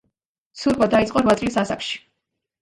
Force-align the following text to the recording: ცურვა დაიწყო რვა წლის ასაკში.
ცურვა 0.61 0.87
დაიწყო 0.93 1.23
რვა 1.27 1.37
წლის 1.43 1.59
ასაკში. 1.65 2.01